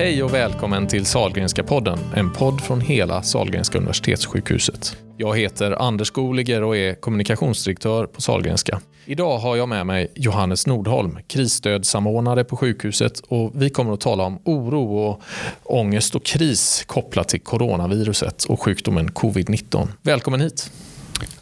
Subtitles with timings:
[0.00, 4.96] Hej och välkommen till Salgrenska podden, en podd från hela Salgrenska universitetssjukhuset.
[5.16, 8.80] Jag heter Anders Skoliger och är kommunikationsdirektör på Salgrenska.
[9.04, 14.24] Idag har jag med mig Johannes Nordholm, krisstödssamordnare på sjukhuset och vi kommer att tala
[14.24, 15.22] om oro och
[15.62, 19.88] ångest och kris kopplat till coronaviruset och sjukdomen covid-19.
[20.02, 20.70] Välkommen hit!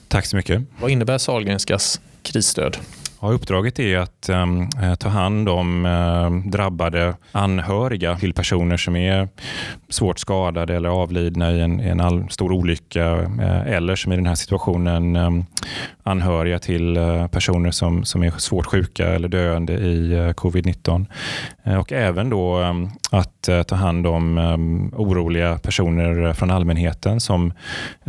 [0.08, 0.62] Tack så mycket.
[0.80, 2.76] Vad innebär Salgrenskas krisstöd?
[3.20, 9.28] Ja, uppdraget är att um, ta hand om uh, drabbade anhöriga till personer som är
[9.88, 14.26] svårt skadade eller avlidna i en, en all, stor olycka uh, eller som i den
[14.26, 15.46] här situationen um,
[16.08, 21.06] anhöriga till eh, personer som, som är svårt sjuka eller döende i eh, covid-19.
[21.64, 27.52] Eh, och även då ehm, att ta hand om ehm, oroliga personer från allmänheten som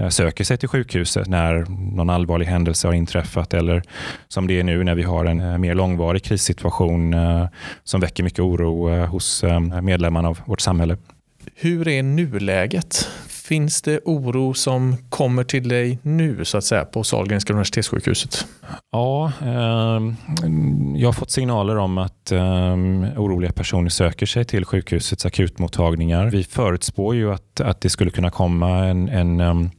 [0.09, 3.83] söker sig till sjukhuset när någon allvarlig händelse har inträffat eller
[4.27, 7.15] som det är nu när vi har en mer långvarig krissituation
[7.83, 10.97] som väcker mycket oro hos ehm, medlemmarna av vårt samhälle.
[11.55, 13.09] Hur är nuläget?
[13.49, 18.45] Finns det oro som kommer till dig nu så att säga på Sahlgrenska universitetssjukhuset?
[18.91, 20.01] Ja, eh,
[20.95, 22.73] jag har fått signaler om att eh,
[23.17, 26.29] oroliga personer söker sig till sjukhusets akutmottagningar.
[26.29, 29.69] Vi förutspår ju att, att det skulle kunna komma en, en Eh,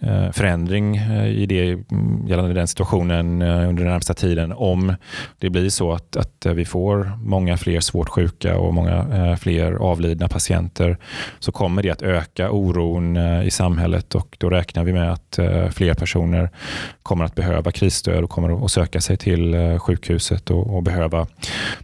[0.00, 4.94] Eh, förändring eh, i det mm, gällande den situationen eh, under den närmsta tiden om
[5.38, 10.28] det blir så att, att vi får många fler svårt sjuka och många fler avlidna
[10.28, 10.98] patienter
[11.38, 15.38] så kommer det att öka oron i samhället och då räknar vi med att
[15.74, 16.50] fler personer
[17.02, 21.26] kommer att behöva krisstöd och kommer att söka sig till sjukhuset och, och behöva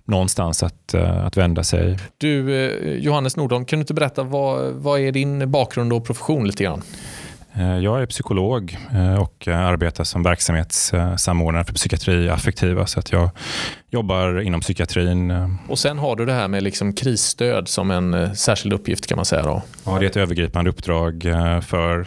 [0.04, 1.98] någonstans att, att vända sig.
[2.18, 2.52] Du
[3.00, 6.82] Johannes Nordholm, kan du inte berätta vad, vad är din bakgrund och profession lite grann?
[7.54, 12.86] Eh, jag är psykolog eh, och arbetar som verksamhetssamordnare för psykiatri affektiva.
[12.86, 13.30] Så att jag
[13.90, 15.30] jobbar inom psykiatrin.
[15.30, 15.48] Eh.
[15.68, 19.24] Och sen har du det här med liksom krisstöd som en särskild uppgift kan man
[19.24, 19.42] säga.
[19.42, 19.62] Då.
[19.84, 21.22] Ja, det är ett övergripande uppdrag
[21.62, 22.06] för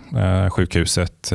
[0.50, 1.34] sjukhuset.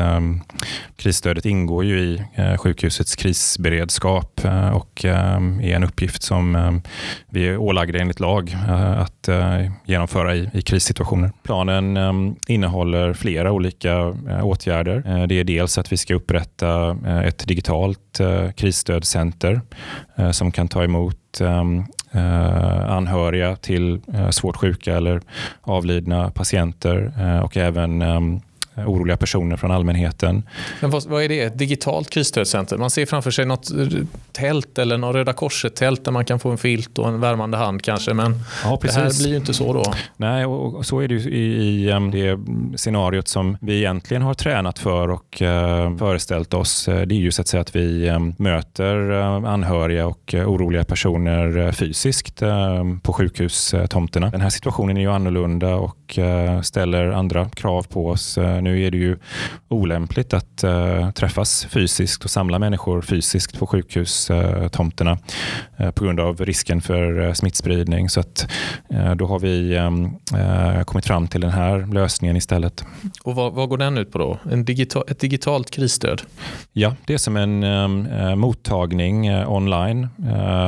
[0.97, 2.23] Krisstödet ingår ju i
[2.59, 4.41] sjukhusets krisberedskap
[4.73, 6.81] och är en uppgift som
[7.29, 8.57] vi är ålagda enligt lag
[8.97, 9.29] att
[9.85, 11.33] genomföra i krissituationer.
[11.43, 15.03] Planen innehåller flera olika Eh, åtgärder.
[15.07, 19.61] Eh, det är dels att vi ska upprätta eh, ett digitalt eh, krisstödcenter
[20.17, 24.01] eh, som kan ta emot ehm, eh, anhöriga till
[24.31, 25.21] svårt sjuka eller
[25.61, 27.13] avlidna patienter
[27.45, 28.41] och även ehm,
[28.87, 30.43] oroliga personer från allmänheten.
[30.81, 31.41] Men vad, vad är det?
[31.41, 32.77] Ett digitalt krisstödscenter?
[32.77, 33.69] Man ser framför sig något
[34.33, 37.83] tält eller något Röda Korset-tält där man kan få en filt och en värmande hand
[37.83, 38.15] kanske.
[38.15, 39.85] Men ja, det här blir ju inte så då.
[40.17, 42.39] Nej, och så är det i, i um, det
[42.77, 46.85] scenariot som vi egentligen har tränat för och uh, föreställt oss.
[46.85, 49.11] Det är ju så att säga att vi um, möter
[49.47, 52.43] anhöriga och oroliga personer fysiskt
[53.03, 54.31] på sjukhustomterna.
[54.31, 56.19] Den här situationen är ju annorlunda och
[56.63, 58.39] ställer andra krav på oss.
[58.63, 59.17] Nu nu är det ju
[59.69, 65.19] olämpligt att uh, träffas fysiskt och samla människor fysiskt på sjukhustomterna
[65.81, 68.09] uh, på grund av risken för smittspridning.
[68.09, 68.51] Så att,
[69.17, 70.17] då har vi um,
[70.85, 72.85] kommit fram till den här lösningen istället.
[73.25, 74.39] Och vad, vad går den ut på då?
[74.51, 76.23] En digital, ett digitalt krisstöd?
[76.73, 78.09] Ja, det är som en um,
[78.41, 80.09] mottagning online.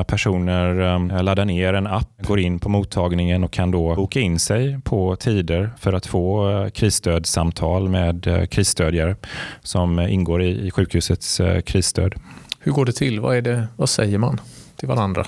[0.06, 4.38] personer um, laddar ner en app, går in på mottagningen och kan då boka in
[4.38, 9.16] sig på tider för att få krisstödssamtal med eh, krisstödjare
[9.62, 12.14] som eh, ingår i sjukhusets eh, krisstöd.
[12.58, 13.20] Hur går det till?
[13.20, 14.40] Vad, är det, vad säger man
[14.76, 15.26] till varandra?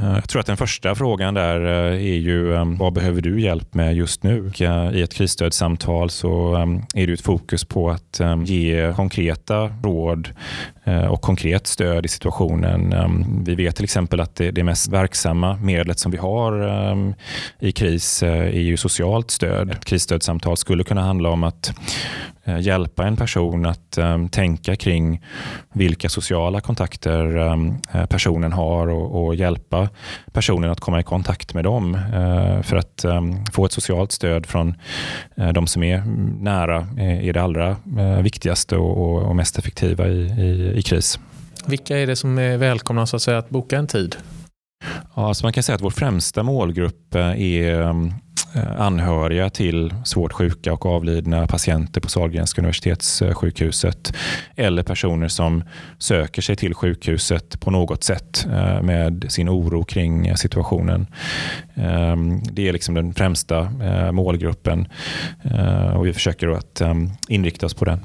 [0.00, 3.40] Eh, jag tror att den första frågan där eh, är ju eh, vad behöver du
[3.40, 4.52] hjälp med just nu?
[4.94, 6.54] I ett krisstödssamtal så
[6.94, 10.28] är det ett fokus på att ge konkreta råd
[11.10, 12.94] och konkret stöd i situationen.
[13.44, 17.14] Vi vet till exempel att det mest verksamma medlet som vi har
[17.60, 19.70] i kris är ju socialt stöd.
[19.70, 21.74] Ett krisstödssamtal skulle kunna handla om att
[22.44, 25.24] Eh, hjälpa en person att eh, tänka kring
[25.72, 29.88] vilka sociala kontakter eh, personen har och, och, hjälpa
[30.32, 31.98] personen att komma i kontakt med dem
[32.62, 33.04] för att
[33.52, 34.74] få ett socialt stöd från
[35.54, 36.02] de som är
[36.42, 37.76] nära är det allra
[38.22, 41.18] viktigaste och, och, och, mest effektiva i, i, i, kris.
[41.66, 44.16] Vilka är det som är välkomna så att, säga, att boka en tid?
[45.16, 47.80] Ja, så man kan säga att vår främsta målgrupp eh, är
[48.54, 54.14] eh, anhöriga till svårt sjuka och avlidna patienter på Sahlgrenska universitetssjukhuset
[54.56, 55.64] eller personer som
[55.98, 61.06] söker sig till sjukhuset på något sätt eh, med sin oro kring situationen.
[62.52, 63.70] Det är liksom den främsta
[64.12, 64.88] målgruppen
[65.94, 66.82] och vi försöker att
[67.28, 68.00] inrikta oss på den.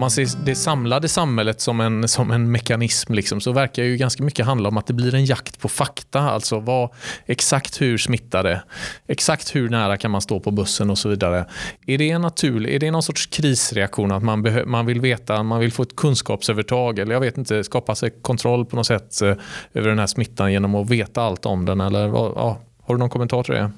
[0.00, 4.22] Man ser det samlade samhället som en, som en mekanism liksom, så verkar ju ganska
[4.22, 6.20] mycket handla om att det blir en jakt på fakta.
[6.20, 6.90] Alltså vad,
[7.26, 8.62] exakt hur smittar det?
[9.06, 11.44] Exakt hur nära kan man stå på bussen och så vidare.
[11.86, 15.42] Är det, en naturlig, är det någon sorts krisreaktion att man, behö, man vill veta,
[15.42, 19.22] man vill få ett kunskapsövertag eller jag vet inte, skapa sig kontroll på något sätt
[19.22, 19.34] eh,
[19.74, 21.80] över den här smittan genom att veta allt om den?
[21.80, 22.58] Eller, ja,
[22.90, 23.70] har du någon kommentar till det?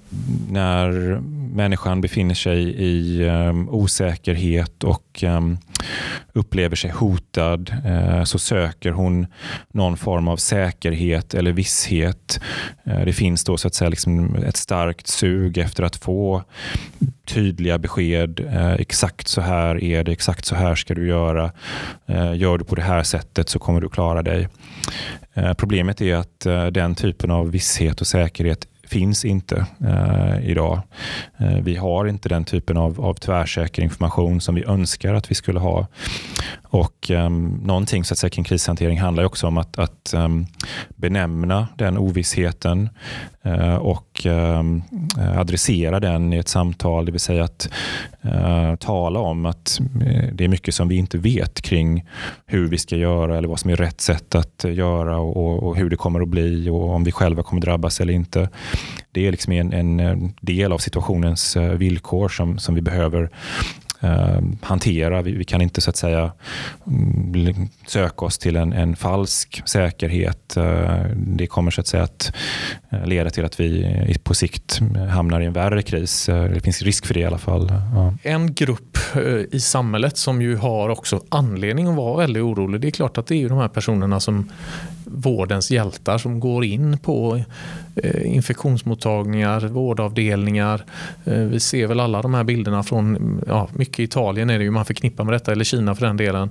[0.50, 1.20] När
[1.54, 5.58] människan befinner sig i um, osäkerhet och um,
[6.32, 9.26] upplever sig hotad eh, så söker hon
[9.72, 12.40] någon form av säkerhet eller visshet.
[12.84, 16.42] Eh, det finns då så att säga liksom ett starkt sug efter att få
[17.26, 18.40] tydliga besked.
[18.40, 21.52] Eh, exakt så här är det, exakt så här ska du göra.
[22.34, 24.48] Gör du på det här sättet så kommer du klara dig.
[25.56, 26.40] Problemet är att
[26.74, 30.80] den typen av visshet och säkerhet finns inte eh, idag.
[31.38, 35.34] Eh, vi har inte den typen av, av tvärsäker information som vi önskar att vi
[35.34, 35.86] skulle ha.
[36.72, 40.46] Och um, Någonting så att säga, kring krishantering handlar också om att, att um,
[40.88, 42.88] benämna den ovissheten
[43.46, 44.82] uh, och um,
[45.36, 47.06] adressera den i ett samtal.
[47.06, 47.68] Det vill säga att
[48.24, 49.80] uh, tala om att
[50.32, 52.04] det är mycket som vi inte vet kring
[52.46, 55.90] hur vi ska göra eller vad som är rätt sätt att göra och, och hur
[55.90, 58.48] det kommer att bli och om vi själva kommer drabbas eller inte.
[59.12, 63.30] Det är liksom en, en del av situationens villkor som, som vi behöver
[64.02, 65.22] Ehm, hantera.
[65.22, 66.32] Vi, vi, kan inte så att säga
[66.86, 70.56] mm, söka oss till en, en falsk säkerhet.
[70.56, 72.32] Eh, det kommer så att säga att
[72.90, 76.28] eh, leda till att vi eh, på sikt hamnar i en värre kris.
[76.28, 77.72] Eh, det finns risk för det i alla fall.
[77.94, 78.14] Ja.
[78.22, 78.98] En grupp
[79.52, 82.80] i samhället som ju har också anledning att vara väldigt orolig.
[82.80, 84.50] Det är klart att det är ju de här personerna som
[85.14, 87.42] vårdens hjältar som går in på
[87.96, 90.84] eh, infektionsmottagningar, vårdavdelningar.
[91.24, 94.70] Eh, vi ser väl alla de här bilderna från, ja, mycket Italien är det ju
[94.70, 96.50] man förknippar med detta, eller Kina för den delen,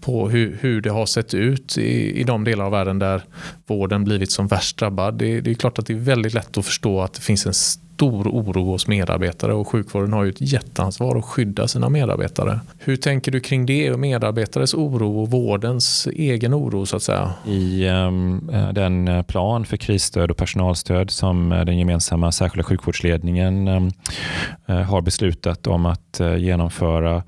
[0.00, 3.22] på hur, hur det har sett ut i, i de delar av världen där
[3.66, 5.14] vården blivit som värst drabbad.
[5.14, 7.54] Det, det är klart att det är väldigt lätt att förstå att det finns en
[7.98, 12.60] stor oro hos medarbetare och sjukvården har ju ett jätteansvar att skydda sina medarbetare.
[12.78, 17.32] Hur tänker du kring det och medarbetares oro och vårdens egen oro så att säga?
[17.46, 23.90] I um, den plan för krisstöd och personalstöd som eh, den gemensamma särskilda sjukvårdsledningen um,
[24.66, 27.22] har beslutat om att uh, genomföra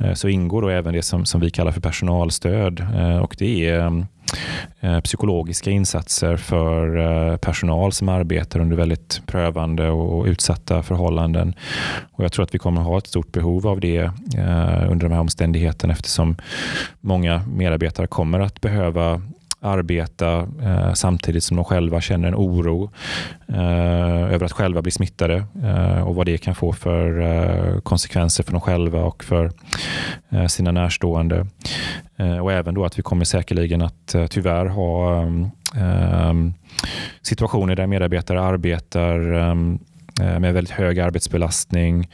[0.00, 3.68] uh, så ingår då även det som, som vi kallar för personalstöd uh, och det
[3.68, 4.13] är um, Eh,
[4.80, 11.54] Eh, psykologiska insatser för eh, personal som arbetar under väldigt prövande och utsatta förhållanden.
[12.12, 13.96] Och jag tror att vi kommer att ha ett stort behov av det
[14.36, 16.36] eh, under de här omständigheterna eftersom
[17.00, 19.20] många medarbetare kommer att behöva
[19.64, 22.90] arbeta eh, samtidigt som de själva känner en oro
[23.48, 28.44] eh, över att själva bli smittade eh, och vad det kan få för eh, konsekvenser
[28.44, 29.50] för dem själva och för
[30.30, 31.46] eh, sina närstående.
[32.16, 35.24] Eh, och även då att vi kommer säkerligen att tyvärr ha
[37.22, 39.18] situationer där medarbetare arbetar
[40.38, 42.08] med väldigt hög arbetsbelastning.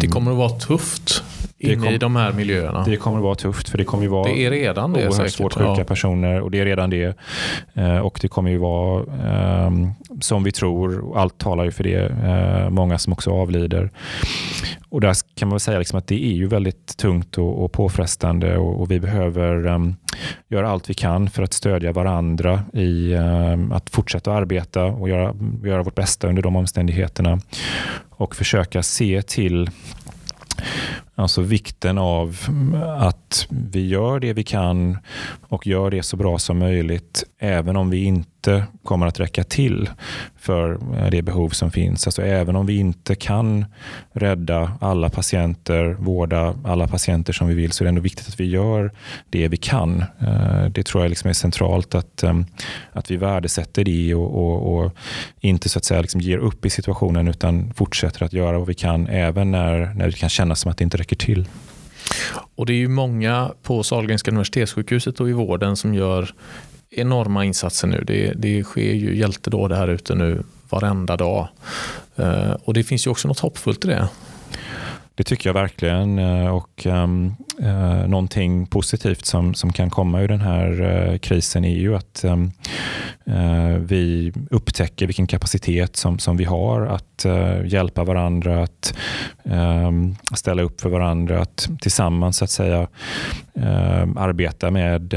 [0.00, 1.22] Det kommer att vara tufft
[1.60, 2.84] inne kom, i de här miljöerna.
[2.84, 5.30] Det kommer att vara tufft för det kommer ju vara det är redan det, oerhört
[5.30, 5.84] svårt sjuka ja.
[5.84, 7.16] personer och det är redan det.
[7.74, 9.04] Eh, och det kommer ju vara
[9.66, 13.90] um, som vi tror, allt talar ju för det, många som också avlider.
[14.90, 17.72] Och där kan man väl säga liksom att det är ju väldigt tungt och, och
[17.72, 19.96] påfrestande och, och vi behöver um,
[20.48, 25.34] göra allt vi kan för att stödja varandra i um, att fortsätta arbeta och göra,
[25.64, 27.40] göra vårt bästa under de omständigheterna.
[28.10, 29.70] Och försöka se till
[31.20, 32.36] Alltså vikten av
[32.98, 34.98] att vi gör det vi kan
[35.48, 39.44] och gör det så bra som möjligt även om vi inte inte kommer att räcka
[39.44, 39.90] till
[40.38, 42.06] för eh, det behov som finns.
[42.06, 43.64] Alltså även om vi inte kan
[44.12, 48.40] rädda alla patienter, vårda alla patienter som vi vill så är det ändå viktigt att
[48.40, 48.90] vi gör
[49.30, 50.04] det vi kan.
[50.20, 52.40] Eh, det tror jag liksom är centralt att, eh,
[52.92, 54.92] att vi värdesätter det och, och, och
[55.40, 58.74] inte så att säga liksom ger upp i situationen utan fortsätter att göra vad vi
[58.74, 61.48] kan även när, när det kan kännas som att det inte räcker till.
[62.54, 66.34] Och Det är ju många på Sahlgrenska universitetssjukhuset och i vården som gör
[66.90, 68.04] enorma insatser nu.
[68.06, 71.48] Det, det sker ju hjältedåd här ute nu varenda dag.
[72.16, 74.08] Eh, och det finns ju också något hoppfullt i det.
[75.14, 76.18] Det tycker jag verkligen.
[76.18, 81.64] Eh, och um, uh, Någonting positivt som, som kan komma ur den här uh, krisen
[81.64, 82.52] är ju att um,
[83.28, 87.26] uh, vi upptäcker vilken kapacitet som, som vi har att
[87.64, 88.94] hjälpa varandra, att
[89.42, 92.88] um, ställa upp för varandra, att tillsammans så att säga
[94.16, 95.14] arbeta med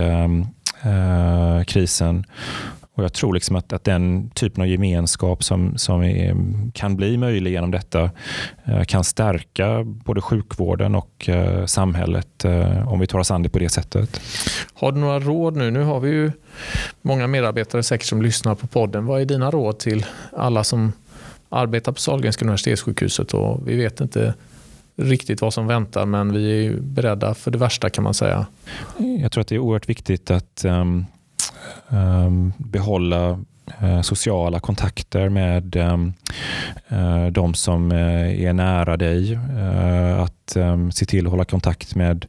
[0.84, 2.26] Eh, krisen
[2.96, 6.36] Och Jag tror liksom att, att den typen av gemenskap som, som är,
[6.74, 8.12] kan bli möjlig genom detta
[8.66, 13.50] eh, kan stärka både sjukvården och eh, samhället eh, om vi tar oss an det
[13.50, 14.22] på det sättet.
[14.74, 15.72] Har du några råd nu?
[15.72, 16.32] Nu har vi ju
[17.02, 19.06] många medarbetare säkert som lyssnar på podden.
[19.06, 20.06] Vad är dina råd till
[20.38, 20.92] alla som
[21.50, 23.34] arbetar på Sahlgrenska universitetssjukhuset?
[23.34, 24.34] Och vi vet inte
[24.96, 28.46] riktigt vad som väntar men vi är beredda för det värsta kan man säga.
[29.22, 31.06] Jag tror att det är oerhört viktigt att um,
[31.90, 33.40] um, behålla
[33.84, 36.14] uh, sociala kontakter med um,
[36.92, 39.40] uh, de som uh, är nära dig.
[40.20, 42.26] Att um, se till att hålla kontakt med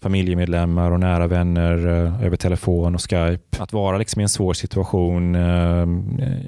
[0.00, 3.62] familjemedlemmar och nära vänner uh, över telefon och Skype.
[3.62, 5.88] Att vara liksom i en svår situation uh,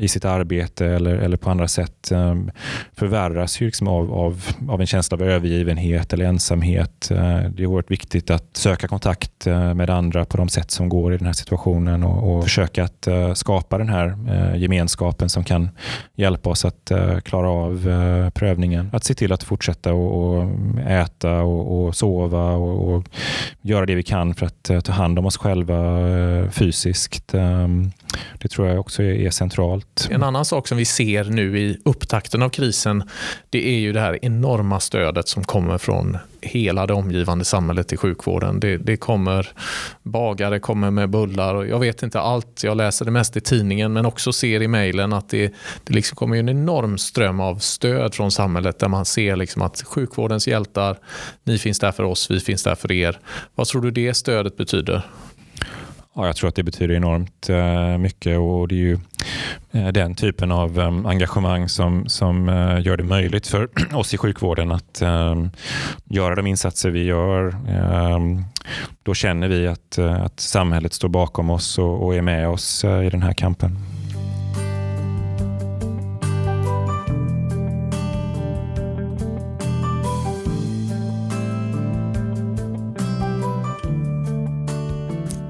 [0.00, 2.50] i sitt arbete eller, eller på andra sätt um,
[2.92, 7.08] förvärras ju liksom av, av, av en känsla av övergivenhet eller ensamhet.
[7.10, 7.18] Uh,
[7.50, 11.14] det är oerhört viktigt att söka kontakt eh, med andra på de sätt som går
[11.14, 14.16] i den här situationen och, och försöka att skapa den här
[14.56, 15.68] gemenskapen som kan
[16.14, 16.92] hjälpa oss att
[17.24, 17.90] klara av
[18.34, 18.90] prövningen.
[18.92, 20.50] Att se till att fortsätta och, och
[20.86, 23.08] äta och, och sova och, och,
[23.62, 27.34] göra det vi kan för att uh, ta hand om oss själva uh, fysiskt.
[27.34, 27.92] Um,
[28.38, 30.08] det tror jag också är, centralt.
[30.10, 33.10] En annan sak som vi ser nu i upptakten av krisen
[33.50, 37.96] det är ju det här enorma stödet som kommer från hela det omgivande samhället i
[37.96, 38.60] sjukvården.
[38.60, 39.48] Det, det kommer
[40.02, 42.64] bagare kommer med bullar och jag vet inte allt.
[42.64, 45.54] Jag läser det mest i tidningen men också ser i mejlen att det,
[45.84, 49.82] det liksom kommer en enorm ström av stöd från samhället där man ser liksom att
[49.82, 50.98] sjukvårdens hjältar,
[51.44, 53.18] ni finns där för oss, vi finns där för er.
[53.54, 55.02] Vad tror du det stödet betyder?
[56.16, 58.98] Ja, jag tror att det betyder enormt eh, mycket och det är ju
[59.72, 64.18] eh, den typen av eh, engagemang som, som eh, gör det möjligt för oss i
[64.18, 65.50] sjukvården att ehm,
[66.04, 67.56] göra de insatser vi gör.
[67.68, 68.44] Ehm,
[69.02, 72.84] då känner vi att, eh, att samhället står bakom oss och, och är med oss
[72.84, 73.78] eh, i den här kampen.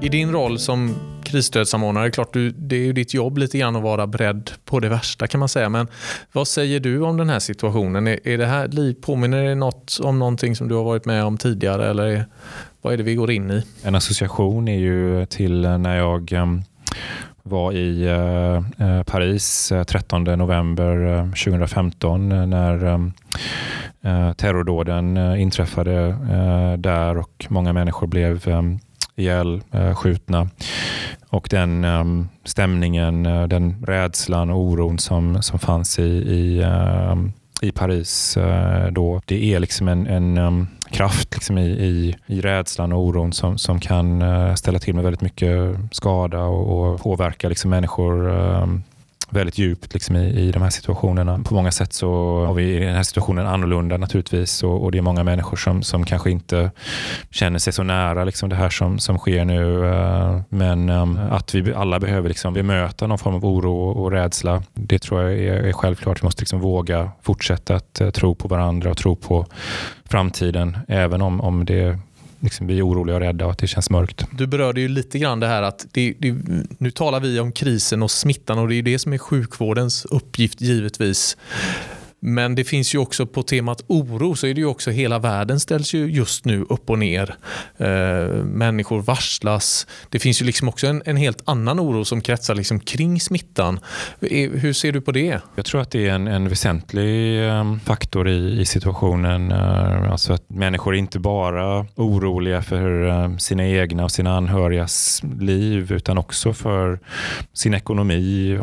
[0.05, 3.83] I din roll som krisstödssamordnare, klart du, det är ju ditt jobb lite grann att
[3.83, 5.69] vara beredd på det värsta kan man säga.
[5.69, 5.87] Men
[6.31, 8.07] vad säger du om den här situationen?
[8.07, 11.37] Är, är det här påminner det något om någonting som du har varit med om
[11.37, 12.25] tidigare eller är,
[12.81, 13.63] vad är det vi går in i?
[13.83, 16.45] En association är ju till när jag eh,
[17.43, 23.11] var i eh, eh, Paris 13 november 2015 när
[24.33, 26.17] terrordåden inträffade
[26.77, 28.39] där och många människor blev
[29.15, 30.41] ihjälskjutna.
[30.41, 30.47] Eh,
[31.29, 37.31] och den ehm, stämningen, eh, den rädslan och oron som, som fanns i, i, ehm,
[37.61, 42.41] i Paris eh, då, det är liksom en, en um, kraft liksom i, i, i
[42.41, 44.23] rädslan och oron som, som kan
[44.57, 48.31] ställa till med väldigt mycket skada och, och påverka liksom människor
[49.35, 51.39] väldigt djupt liksom i, i de här situationerna.
[51.39, 52.09] På många sätt så
[52.45, 55.83] har vi i den här situationen annorlunda naturligtvis och, och det är många människor som,
[55.83, 56.71] som kanske inte
[57.31, 59.85] känner sig så nära liksom det här som, som sker nu.
[59.85, 64.63] Eh, men ehm, att vi alla behöver liksom bemöta någon form av oro och, rädsla,
[64.73, 66.23] det tror jag är, är självklart.
[66.23, 69.45] Vi måste liksom våga fortsätta att eh, tro på varandra och tro på
[70.05, 71.99] framtiden, även om, om det
[72.45, 74.25] liksom vi är oroliga och rädda och att det känns mörkt.
[74.31, 76.35] Du berörde ju lite grann det här att det, det,
[76.77, 80.61] nu talar vi om krisen och smittan och det är det som är sjukvårdens uppgift
[80.61, 81.37] givetvis.
[82.27, 85.59] Men det finns ju också på temat oro så är det ju också hela världen
[85.59, 87.35] ställs ju just nu upp och ner.
[87.77, 87.87] Eh,
[88.43, 89.87] människor varslas.
[90.09, 93.79] Det finns ju liksom också en, en helt annan oro som kretsar liksom kring smittan.
[94.21, 95.41] Eh, hur ser du på det?
[95.55, 99.51] Jag tror att det är en, en väsentlig eh, faktor i, i situationen.
[99.51, 105.91] Eh, alltså att människor är inte bara oroliga för sina egna och sina anhörigas liv
[105.91, 106.99] utan också för
[107.53, 108.59] sin ekonomi.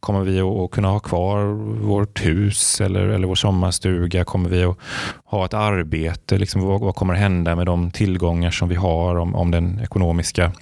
[0.00, 1.44] Kommer vi att kunna ha kvar
[1.86, 4.24] vårt hus eller, eller vår sommarstuga?
[4.24, 4.76] Kommer vi att
[5.24, 6.38] ha ett arbete?
[6.38, 10.52] Liksom, vad, vad kommer hända med de tillgångar som vi har om, om den ekonomiska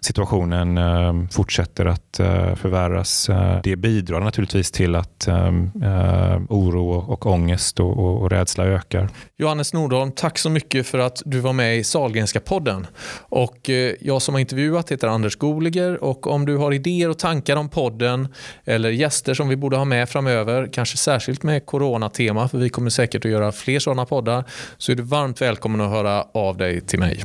[0.00, 3.28] situationen eh, fortsätter att eh, förvärras?
[3.28, 5.46] Eh, det bidrar naturligtvis till att eh,
[5.82, 9.08] eh, oro och ångest och, och, och rädsla ökar.
[9.40, 12.86] Johannes Nordholm, tack så mycket för att du var med i Salgrenska podden.
[13.18, 17.18] Och eh, jag som har intervjuat heter Anders Goliger och om du har idéer och
[17.18, 18.28] tankar om podden
[18.64, 22.90] eller gäster som vi borde ha med framöver, kanske särskilt med coronatema, för vi kommer
[22.90, 24.44] säkert att göra fler sådana poddar,
[24.78, 27.24] så är du varmt välkommen att höra av dig till mig.